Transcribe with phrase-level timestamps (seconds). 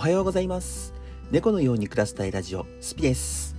[0.00, 0.94] おはようございます。
[1.30, 3.54] 猫のように暮らしたいラジオスピです。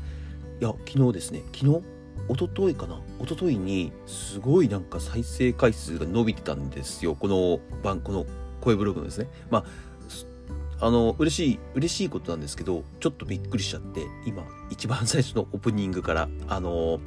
[0.60, 1.84] いや昨日ですね昨日
[2.30, 3.00] 一昨日かな。
[3.22, 7.14] 一昨日にすごいなんか再生回数が伸びてたんですよ。
[7.14, 8.26] この番この
[8.60, 9.28] 声ブログのですね。
[9.52, 9.66] ま
[10.80, 17.02] ああの嬉しい嬉しいことなんですけどちょっとびっくりしちゃって今一番最初のオープニングからあの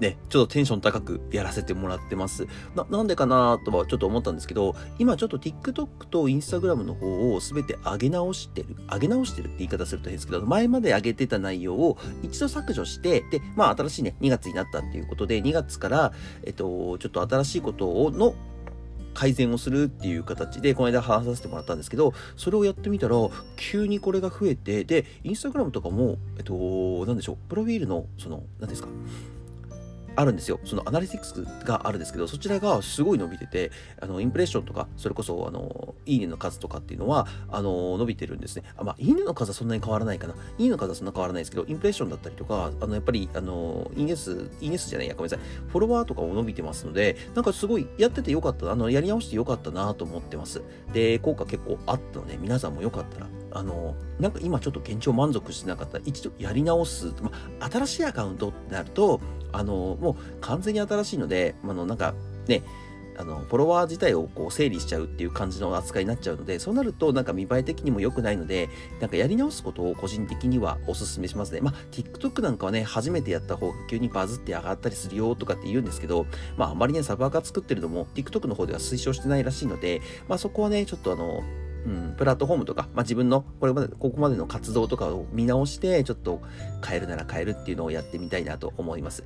[0.00, 2.46] ね、ちょっとテンション高くやらせてもらってます。
[2.74, 8.76] な、なんでかなとはちょっと思ったんですけど、今ちょっと TikTok と Instagram の方を全て上げ直してる。
[8.90, 16.12] 上げ直してるって言い方すると変ですけど、前まで上げてた内容を一度削除して、で、まあ新しいね、2月になったっていうことで、2月から、
[16.44, 18.34] えっと、ちょっと新しいことをの
[19.14, 23.16] 改善をするっていう形で、この間話させてもらったんですけど、それをやってみたら、
[23.56, 28.88] 急にこれが増えて、で、インスタグラムとかも、えっと、なんでしょう、プロフィールの、その、何ですか、
[30.16, 30.60] あるんですよ。
[30.64, 38.64] そのアナリティクスがあるんですけど、そちらがすごい伸びてて、あの、インプレッションとか、それこそ、あの、いいねの数とかっていうのは、あの、伸びてるんですね。
[38.76, 40.34] あまあ、いいねの数はそんなに変わらないかな。
[40.58, 45.46] いいねの数はそんな変わらないですけど、インプレッションだったりとか、あの、やっぱり、あの、いいね数、いいね数じゃないや、ごめんなさい。
[45.68, 50.62] フォロワーとかも伸びてますので、なんかすごい、やっててよかった、あの、やり直してよかったなと思ってます。
[50.92, 57.12] で、効果結構あったので、皆さんもよかったら、あの、なんか今ちょっと現状満足してなかったら、一度やり直す。
[57.22, 59.20] まあ、新しいアカウントってなると、
[59.54, 62.14] あの、もう完全に新しいので、あの、なんか
[62.48, 62.62] ね、
[63.16, 68.68] あの、フォロワー自体をこう整理しちゃうっていう感じの扱いになっちゃうので、そうなるとなんか見栄え的にも良くないので、
[69.00, 71.60] なんかやり直すことを個人的にはお勧めしますね。
[71.60, 81.42] まあ、TikTok なんかはね、初めてやった方が急にバズって上がったりするよとかって言うんですけど、まあ、あまりね、サブアカ作ってるのも TikTok の方では推奨してないらしいので、まあ、そこはね、ちょっとあの、
[81.86, 86.40] うん、プラットフォームとか、まあ、自分のこれまで、ここまでの活動とかを見直して、ちょっと
[86.86, 89.24] 変えるなら変えるっていうのをやってみたいなと思います。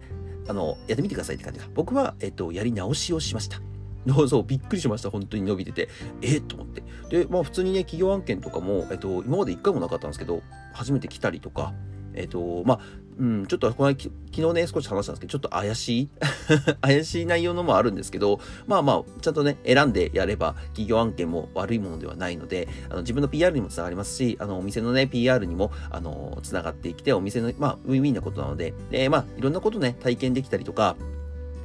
[0.48, 1.68] あの、やってみてくださいって感じか。
[1.74, 3.60] 僕は、えっと、やり直しをしました。
[4.28, 5.10] そう、びっくりしました。
[5.10, 5.88] 本当に伸びてて。
[6.22, 6.82] えー、と思って。
[7.10, 11.74] で、まあ普通にね、企業案件とかも、えっと、今まで一回もなかったんですけど、初めて来たりとか、
[12.14, 12.80] えっと、まあ、
[13.18, 13.94] うん、ちょっとこの
[14.34, 16.08] 昨日ね、少し話したんですけど、ちょっと怪しい？
[16.80, 30.96] 怪しい内容のもあるんですけど、まあまあ、ちゃんとね、選んでやれば、企業案件も悪いものではないので、あの自分の PR にもつながりますし、あの、お店のね、PR にも、あの、つながってきて、お店の、まあ、ウィンウィンなことなので、で、まあ、いろんなことね、体験できたりとか、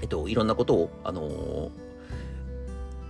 [0.02, 1.70] えっと、いろんなことを、あのー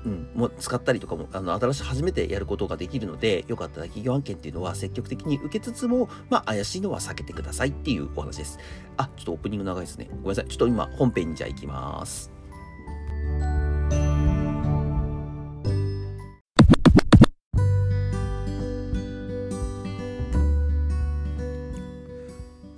[0.05, 8.59] うん、もう使ったりとかも、あの、新しい初めてやることができるので、よかったら企業案件っていうのは積極的に受けつつも、まあ、怪しいのは避けてくださいっていうお話です。
[8.97, 10.07] あ、ちょっとオープニング長いですね。
[10.09, 10.47] ごめんなさい。
[10.47, 12.32] ちょっと今、本編にじゃあ行きます。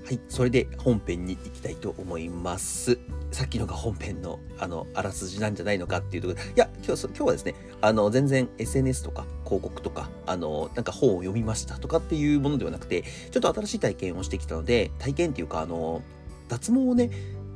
[0.05, 2.99] はい、それで本編に行きたいと思います。
[3.31, 13.01] さっきのが本編の、あの、あらすじなんじゃないのかっていうところで、いや、今日、今日はですね、あの、全然 SNS とか広告とか、あの、なんか本を読みましたとかっていうものではなくて、
[13.31, 16.03] ちょっと新しい体験をしてきたので、体験っていうか、あの、
[16.49, 17.09] 脱毛をね、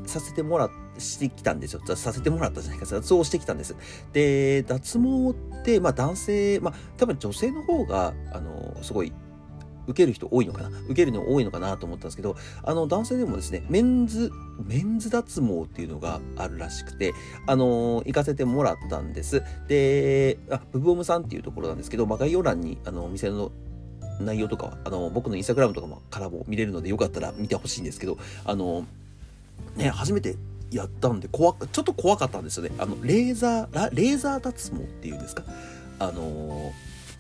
[0.08, 1.82] させてもらってしてきたんですよ。
[1.96, 2.86] させてもらったじゃないか。
[2.86, 3.76] 脱毛してきたんです。
[4.14, 9.14] で、脱毛って、まあ男性、まあ多分女性の方が、あの、すごい
[9.90, 10.70] 受ける人多いのかな？
[10.86, 14.32] 受けるの多いのかなと思ったんですけど、あの、男性でもですね、メンズ、
[14.64, 17.14] メンズ脱毛っていうのがあるらしくて、
[17.48, 19.44] あの、行かせてもらったんです。
[19.68, 23.52] で、あ、ブブオムさんっていうところなんですけど、まあ、概要欄に、あの、お店の
[24.22, 28.86] 内容とかは、あの、僕のインスタグラムとかもからも見れるので、よかったら見てほしいんですけど、あの、
[29.76, 30.36] ね、初めて
[30.72, 32.72] やったんで、怖ちょっと怖かったんですよね。
[32.78, 35.44] あの、レーザー、レーザー脱毛っていうんですか？
[36.00, 36.72] あの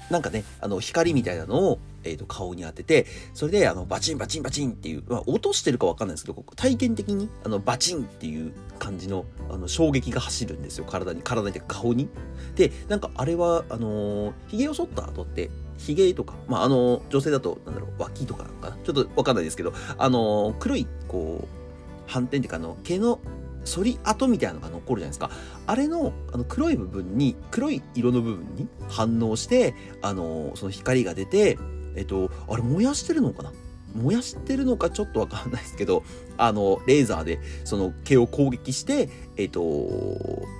[0.09, 12.09] なんかね、あの、光みたいなのを、えっ、ー、と、顔に当てて、それで、あの、バチンバチンバチンっていう、まあ、音してるかわかんないですけど、体験的に、あの、バチンっていう感じの、あの、衝撃が走るんですよ、体に、体に、顔に。
[12.56, 18.78] で、なんか、あれは、あのー、髭を剃った後って、髭とか、まあ、あの、女性だと、なんだろう、脇とかなのかな？
[18.84, 23.20] ちょっとわかんないですけど、あの、黒い、こう、斑点っていうか、あの、毛の
[23.66, 25.30] 反り跡みたいなのが残るじゃないですか。
[25.68, 31.58] あれの、あの、黒い部分に、黒い色の部分に反応して、あの、その光が出て、
[31.99, 33.51] えっと、あれ燃やしてるのかな？
[33.93, 36.03] 燃やしてるのかちょっとわかんないですけど、
[36.37, 39.61] あの、レーザーでその毛を攻撃して、えっと、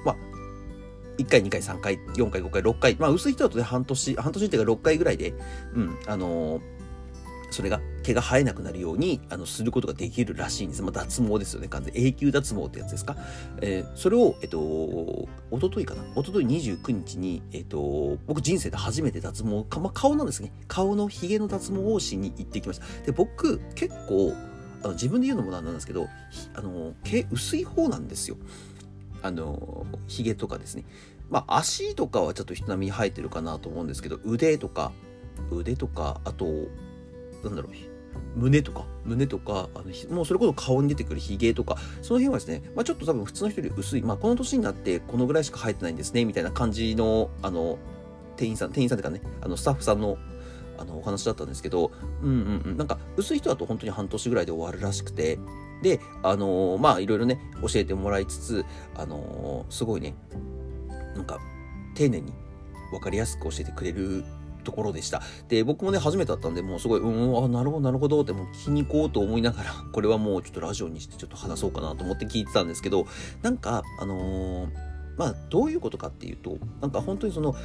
[0.06, 0.16] まあ、
[1.18, 5.34] 1回、2回、3回、4回、5回、6回、まあ、薄い人だとね、半年、半年っていうか6回ぐらいで、
[5.74, 6.79] うん、あのー
[7.52, 10.82] それが毛が生えなくなるようにあのすることができるらしいんです。
[10.82, 11.68] まあ、脱毛ですよね。
[11.68, 13.16] 完全永久脱毛ってやつですか？
[13.62, 15.28] えー、それを、えっと、お
[15.60, 16.04] とといかな？
[16.16, 20.52] おととい29日に、えっと、僕人生で初めて脱毛、かまあ、顔なんですね。
[20.68, 22.86] 顔の髭の脱毛をしに行ってきました。
[23.06, 24.34] で、僕、結構、
[24.82, 26.08] あの自分で言うのもなんなんですけど、
[26.54, 28.38] あの、毛薄い方なんですよ。
[29.22, 30.86] あの、髭とかですね。
[31.30, 34.92] まあ、足とかはちょっと人並みに生えてるかなと思うんですけど、腕とか、
[35.52, 36.46] 腕とかあと
[37.44, 37.72] なんだろう。
[38.36, 47.78] 胸とか胸とかあのもうそれこそ顔に出てくるヒゲとかその辺はですね、まあ、ちょっと多分普通の人より薄い、まあ、この年になってこのぐらいしか生えてないんですねみたいな感じのあの
[48.38, 50.18] 店員さん店員さんというかねあのスタッフさんの
[50.78, 51.92] あのお話だったんですけど
[52.22, 52.78] うんうんうん。
[52.78, 55.38] なんか薄い人だと本当に半年ぐらいで終わるらしくて
[55.82, 58.66] であのー、まあいろいろね教えてもらいつつ
[58.96, 60.16] あのー、すごいね
[61.16, 61.40] なんか
[61.96, 62.32] 丁寧に
[62.92, 64.24] 分かりやすく教えてくれる
[64.70, 65.22] ところでした。
[65.48, 73.08] で、僕もね、初めてだったんで、もうすごい、うん、あ、なるほど、なるほど、ってもう聞きに行こうと思いながら、 これはもうちょっとラジオにしてちょっと話そうかなと思って聞いてたんですけど、
[73.42, 74.70] なんか、あのー、
[75.18, 77.56] まあ、どういうことかっていうと、なんか本当にその、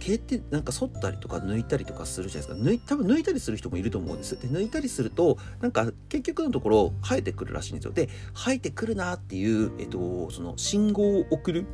[0.00, 2.70] 毛ってなんか剃ったりとか抜いたりとかするじゃないですか。
[2.70, 4.36] 抜い多分抜いたりする人もいると思うんです。
[4.36, 7.92] で抜いたりするとなんか結局のところ生えてくるらしいんですよ。
[7.92, 11.66] で生えてくるなっていう、えっと、その信号を送る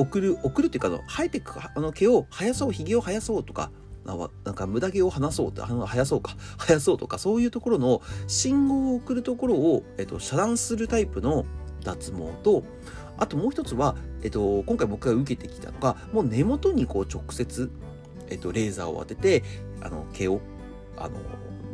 [0.00, 3.70] 送る送るっていうかの生えてくあの毛を生やそうひげを生やそうとか
[4.04, 11.44] なんか無駄毛を離そうって生やそうか 生やそうとかそういうところの信号を送るところを、えっと、遮断するタイプの
[11.84, 12.64] 脱毛と
[13.18, 17.70] あともう一つは、えっと、今回僕が受けてきたのがもう根元にこう直接、
[18.28, 19.44] えっと、レーザーを当てて
[19.82, 20.40] あの毛を
[20.96, 21.16] あの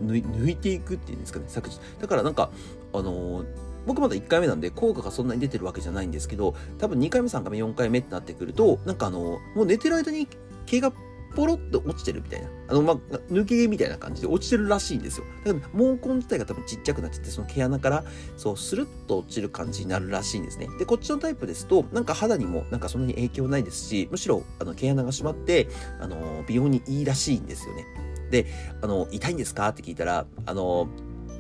[0.05, 2.51] 抜いていくっていうんですかね削除だからなんか
[2.93, 3.45] あの
[3.87, 10.29] 僕まだ1回目なんで効果がそんなに出てるわけじゃないんですけど多分2回目3回目4回目ってなってくるとなんかあのもう寝てる間に
[10.67, 10.93] 毛が
[11.35, 12.49] ポロッと落ちてるみたいな。
[12.69, 12.97] あの、まあ、
[13.31, 15.27] 抜け毛みたいな感じで落ちてるらしいんですよ。
[15.45, 18.05] だから毛根自体が多分ちっちゃくなっちゃって、その毛穴から、
[18.39, 20.67] そう、スルッと落ちる感じになるらしいんですね。
[20.79, 25.69] で、こっちのタイプですと、なんか肌にもなんかそんなに影響ないですし、むしろ、あの、毛穴が閉まって、
[26.01, 27.85] あの、美容にいいらしいんですよね。
[28.31, 28.47] で、
[28.81, 29.69] あの、痛いんですか？
[29.69, 30.89] って聞いたら、あの、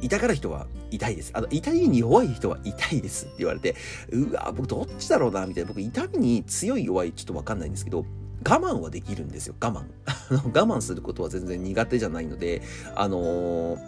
[0.02, 1.31] 痛がる人は痛いです。
[1.34, 3.75] あの、痛みに弱い人は痛いですって言われて、
[4.10, 5.69] うわ、僕どっちだろうな、みたいな。
[5.69, 8.04] 僕痛みに強い弱いちょっとわかんないんですけど、
[8.44, 9.84] 我慢はできるんですよ、我慢。
[10.31, 12.62] 我慢することは全然苦手じゃないので、
[12.94, 13.78] あのー、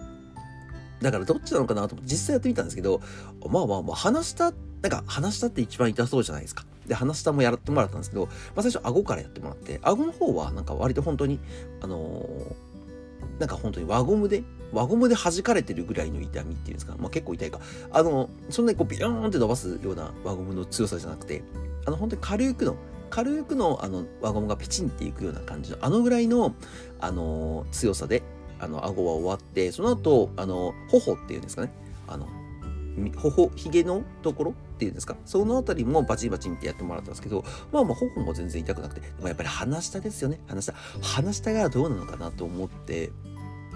[1.03, 3.01] だからどっちなのかなと実際やってみたんですけど、
[3.49, 4.53] まあまあまあ、鼻下、
[4.83, 6.65] なんか鼻下って一番痛そうじゃないですか。
[6.87, 11.39] で、鼻下もやってもらったんですけど、まあ最初顎からやってもらって、顎の方はなんか割と本当に、
[11.81, 14.43] あのー、なんか本当に輪ゴムで、
[14.73, 17.61] 輪ゴムで弾かれてるぐらいの痛みっていうんですか、まあ結構痛いか。
[17.91, 21.43] あの、そんなにこうビヨーンって伸ばすような輪ゴムの強さじゃなくて、
[21.87, 22.77] あの本当に軽くの
[23.11, 26.55] 軽くのあの輪ゴムがペチンっていくような感じのあのぐらいの、
[27.01, 28.23] あの、強さで
[28.61, 31.73] あの顎は終わってその後あの頬っていうんですかね。
[32.07, 32.27] あの
[33.17, 35.17] 頬ひげのところっていうんですか？
[35.25, 40.41] そのあたりもバチンバチンってやってもらったんですけどまあまあ頬も全然痛くなくてでもやっぱり鼻下ですよね。
[40.49, 40.75] 鼻下。
[41.01, 43.13] 鼻下がどうなのかなと思って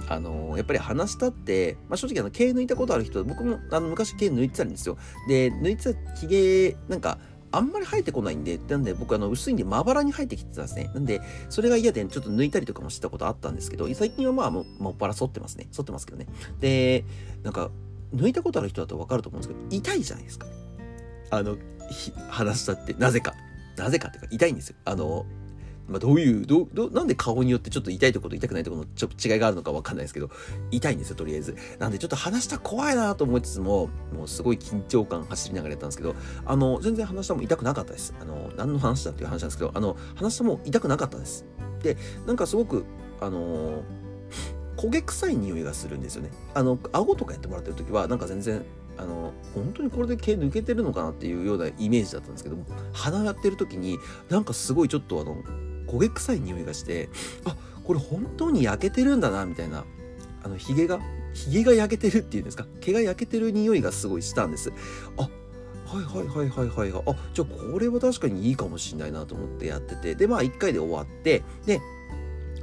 [0.09, 7.19] あのやっぱり鼻下って、まあ、正直あの毛抜いたことある人僕もあの昔毛抜いてたんですよで抜いてたひげなんか
[7.53, 10.91] あんまり生えてこないんで、なんで僕あの薄いんでまばらに生えてきてたんですね。
[10.95, 11.21] なんで、
[11.51, 15.69] それが嫌でちょっと抜いたりとかもしたことあったんですけど、最近はまあももっぱら剃ってますね。
[15.71, 16.27] 剃ってますけどね。
[16.61, 17.05] で、
[17.43, 17.71] なんか、
[18.15, 20.47] 抜いたことある人だとわかると思うんですけど、痛いじゃないですか。
[21.31, 21.59] あの、
[22.31, 23.35] 話したって、なぜか。
[23.77, 24.77] なぜかっていうか、痛いんですよ。
[24.87, 25.27] あの、
[25.89, 30.31] まあ、どういうどどなんで顔によってちょっと痛いところと痛くないところのちょ違いがあるのかわかんないですけど
[30.71, 31.57] 痛いんですよとりあえず。
[31.79, 36.15] なんでちょっと話した怖いなと思いつつももうすごい緊張感走りながらやったんですけど
[36.45, 38.15] あの全然話したも痛くなかったです。
[38.21, 41.45] あの何の話だっていう話なんですけどあの話したも痛くなかったです。
[41.83, 42.85] でなんかすごく
[43.21, 43.83] あの
[44.77, 46.31] 焦げ臭い匂いがするんですよね。
[46.55, 48.65] あの顎とかやってもらってる時はなんか全然
[48.99, 55.37] あの本当にこれで毛抜けてるのかなっていうようなイメージだったんですけども鼻やってる時になんかすごいちょっとあの
[55.93, 57.09] 焦げ臭い匂いがして
[57.45, 59.85] あこれ本当に焼けてるんだなみたいな
[60.43, 60.99] あのヒゲが
[61.35, 62.67] ヒゲが焼けてるっていうんですか？
[62.81, 64.73] 毛が焼けてる匂いがすごいしたんです。
[65.17, 65.29] あは
[66.01, 70.15] いはいはいはいはいあじゃあこれは確かにいいかもしんないなと思ってやってて。
[70.15, 71.81] でまあ1回で終わってで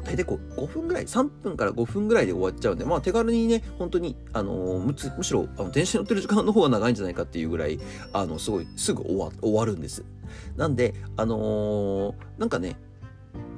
[0.03, 7.79] 大体こう5分ぐらい3分から5分ぐらいで終わっちゃうんでまあ手軽にね本当にあのむむしろあの電車に乗ってる時間の方が長いんじゃないかっていうぐらい
[8.13, 10.03] あのすごいすぐ終わ終わるんです。
[10.55, 12.77] なんであのー、なんかね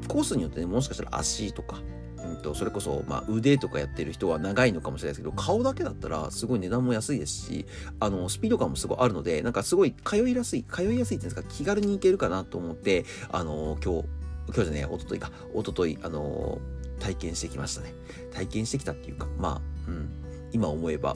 [0.07, 1.81] コースによってね、もしかしたら足とか、
[2.23, 7.65] うんと、それこそ、まあ、腕とかやってる人は長いのかもしれないですけど、顔だけだったらすごい値段も安いですし、
[7.99, 14.07] あの、スピード感もすごいあるので、なんかすごい通いやすい、通いやすいっていうんですか、気軽に行けるかなと思って、あの、今日、
[14.47, 16.59] 今日じゃねえ、おとといか、おととい、あの、
[16.99, 17.93] 体験してきましたね。
[18.31, 20.09] 体験してきたっていうか、まあ、うん、
[20.51, 21.15] 今思えば。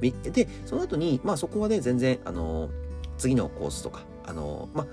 [0.00, 2.70] で、その後に、まあそこはね、全然、あの、
[3.18, 4.86] 次のコースとか、あの、まあ、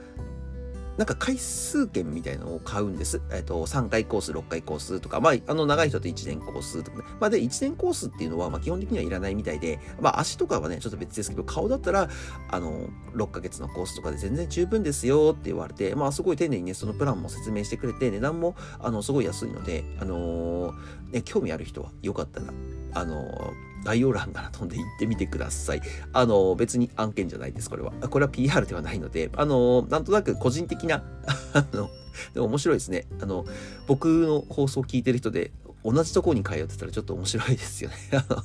[0.98, 3.22] なんか回数券みたいなのを買うんです。
[3.32, 7.04] えっ、と、3回コース、6回コースとか、まあ、あの、長い人と1年コースとかね。
[7.20, 12.10] まあ、で、1年コースっていうのは、まあ、基本的にはいらないみたいで、まあ、足とかはね、ちょっと別ですけど、顔だったら、
[12.50, 22.48] あの、6ヶ月のコースとかで全然十分ですよって言われて、まあ、すごい丁寧にね、そのプランも説明してくれて、値段も、あの、すごい安いので、あのー、ね、興味ある人は、よかったら、
[22.94, 25.82] あのー概要欄から飛んで行ってみてください。
[26.12, 27.94] あの、別に案件じゃないです、これは。
[28.10, 31.04] これは PR ではないので、あの、なんとなく個人的な、
[31.54, 31.90] あの、
[32.34, 33.06] でも面白いですね。
[33.22, 33.46] あの、
[33.88, 35.52] 僕の放送を聞いてる人で、
[35.86, 37.96] 同じとこに通ってたらちょっと面白いですよね。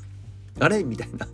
[0.61, 0.85] あれ？
[0.85, 1.27] みたいな。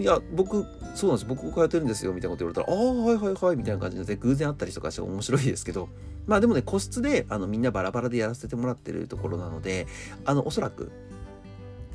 [0.00, 0.66] いや、僕、
[0.96, 1.26] そうなんです。
[1.28, 2.12] 僕通ってるんですよ。
[2.12, 3.56] みたいなこと言われたら、ああ、はいはいはい。
[3.56, 5.88] みたいな感じで、偶然あったりとかして面白いですけど、
[6.26, 9.86] まあでもね、個室で、あの、みんなバラバラでやらせてもらってるところなので、
[10.24, 10.90] あの、おそらく、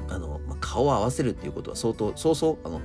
[0.10, 2.82] あの、まあ、顔を合わせるっていうことは相当、そうそう、あの、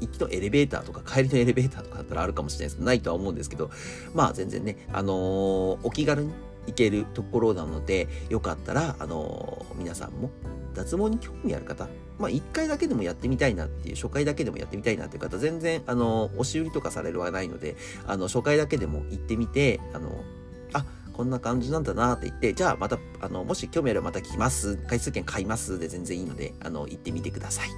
[0.00, 3.70] 行きのエレベーターとか帰りのエレベーターとかだったらあるかもしれないですけど、ないとは思うんですけど、
[4.14, 6.32] まあ全然ね、あのー、お気軽に
[6.66, 10.30] 行けるところなので、よかったら、あのー、皆さんも
[10.74, 20.24] 脱毛に興味ある方、まあ一回だけでもやってみたいなっていう、初回だけでもやってみたいなっていう方、全然、あのー、押し売りとかされるはないので、あの、初回だけでも行ってみて、あの、
[20.72, 24.76] あ、こんな感じなんだなって言って、じゃあまた、あの、もし興味あればまた来ます。
[24.88, 27.68] 回数券買いますで全然いいので、あの、行ってみてください。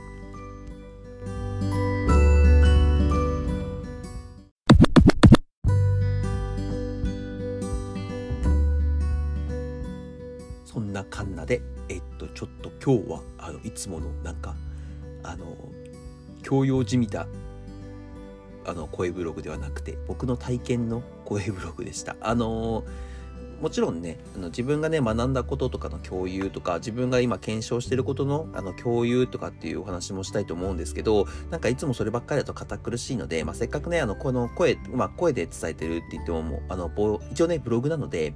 [10.65, 14.55] そんなカンナで、えっと、ちょっと今日は、あの、いつもの、なんか、
[15.23, 15.55] あの、
[16.43, 17.27] 教養じみた
[18.65, 22.17] あの声ブログではなくて僕の体験の声ブログでした。
[22.21, 23.16] あのー
[23.61, 36.91] もちろんねあの自分がね学んだこととかの共有とか自分が今検証してることのあの共有とかっていうお話もしたいと思うんですけどなんかいつもそればっかりだと堅苦しいので、まあ、せっかくねあのこの声、まあ、声で伝えてるって言ってももうあの
[37.33, 38.35] 一応ねブログなので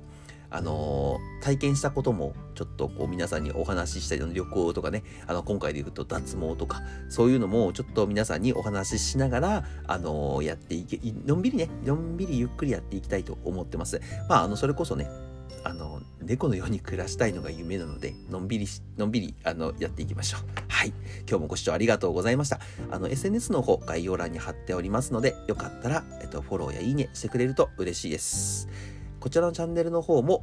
[0.50, 14.00] あのー、体験したこともちょっとこう皆さんにお話ししたり旅行とかね、あの今回で言うと脱毛とか、そういうのもちょっと皆さんにお話ししながら、あのー、やっていけ、のんびりね、のんびりゆっくりやっていきたいと思ってます。
[14.28, 15.08] まあ、あの、それこそね、
[15.64, 18.66] あの、猫のように暮らしたいのが夢なので、のんびり
[18.96, 20.40] のんびり、あの、やっていきましょう。
[20.68, 20.88] はい。
[21.28, 22.60] 今日もご視聴ありがとうございました。
[22.90, 28.68] あの、SNS の方、概要欄に貼っておりますので、よかったら、えっと、フォローやいいねしてくれると嬉しいです。
[29.20, 30.42] こちらのチャンネルの方も、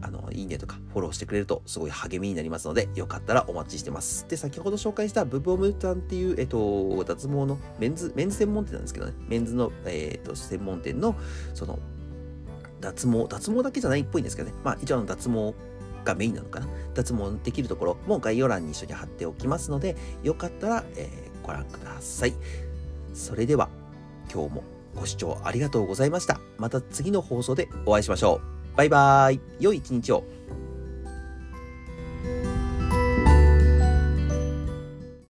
[0.00, 4.26] あの、いいねとかフォローしてくれるとすごい励みになりますので、よかったらお待ちしてます。
[4.28, 11.16] で、先ほど紹介したブボムタンっていう、えっと、脱毛のメンズ、メンズ専門店なんですけどね、メンズの、えっと、専門店の、
[11.54, 11.78] その、
[12.80, 15.54] 脱毛、脱毛だけじゃないっぽいんですけどね、まあ、一応の脱毛
[16.04, 16.68] がメインなのかな。
[16.94, 22.34] 脱毛できるところも概要欄に一緒に貼っておきますので、よかったら、えー、ご覧ください。
[23.14, 23.70] それでは、
[24.32, 26.40] 今日もご視聴ありがとうございました。
[26.58, 28.40] また次の放送でお会いしましょ
[28.74, 28.76] う。
[28.76, 29.40] バイバーイ。
[29.60, 30.24] 良い一日を。